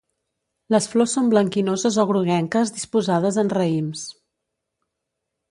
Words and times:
Les 0.75 0.87
flors 0.93 1.11
són 1.17 1.27
blanquinoses 1.33 1.99
o 2.05 2.07
groguenques 2.13 2.73
disposades 2.79 3.39
en 3.45 3.53
raïms. 3.61 4.09